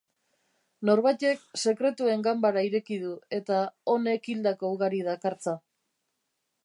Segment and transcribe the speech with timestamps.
[0.89, 3.11] Norbaitek sekretuen ganbara ireki du
[3.41, 3.59] eta
[3.95, 5.55] honek hildako ugari dakartza.